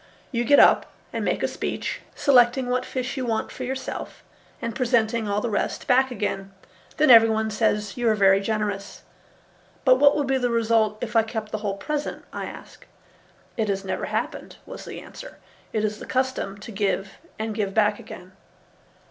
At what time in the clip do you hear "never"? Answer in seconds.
13.85-14.05